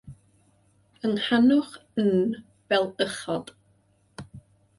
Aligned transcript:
Ehangwch 1.09 1.73
“N” 2.05 2.17
fel 2.71 2.89
uchod. 3.07 3.45